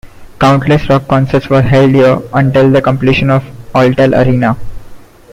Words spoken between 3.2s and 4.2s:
of Alltel